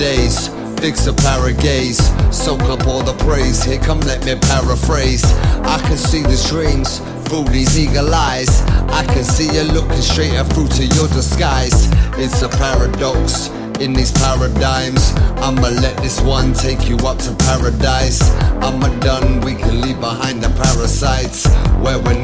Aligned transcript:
Days 0.00 0.48
Fix 0.80 1.06
a 1.06 1.12
paragaze, 1.12 2.00
soak 2.32 2.62
up 2.62 2.86
all 2.86 3.02
the 3.02 3.12
praise. 3.22 3.62
Here, 3.62 3.78
come 3.78 4.00
let 4.00 4.24
me 4.24 4.34
paraphrase. 4.34 5.22
I 5.60 5.78
can 5.86 5.98
see 5.98 6.22
the 6.22 6.42
dreams 6.48 7.00
through 7.28 7.44
these 7.52 7.78
eagle 7.78 8.14
eyes. 8.14 8.62
I 8.88 9.04
can 9.04 9.24
see 9.24 9.52
you 9.54 9.60
looking 9.74 10.00
straight 10.00 10.32
through 10.54 10.68
to 10.68 10.86
your 10.86 11.06
disguise. 11.08 11.90
It's 12.16 12.40
a 12.40 12.48
paradox 12.48 13.50
in 13.78 13.92
these 13.92 14.10
paradigms. 14.12 15.12
I'ma 15.44 15.68
let 15.68 15.98
this 15.98 16.18
one 16.22 16.54
take 16.54 16.88
you 16.88 16.96
up 17.04 17.18
to 17.18 17.34
paradise. 17.36 18.22
I'ma 18.64 18.88
done, 19.00 19.42
we 19.42 19.54
can 19.54 19.82
leave 19.82 20.00
behind 20.00 20.42
the 20.42 20.48
parasites. 20.64 21.46
Where 21.84 21.98
we're 21.98 22.19